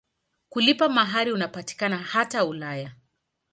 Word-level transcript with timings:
Kulipa 0.49 0.89
mahari 0.89 1.31
unapatikana 1.31 1.97
hata 1.97 2.45
Ulaya. 2.45 2.95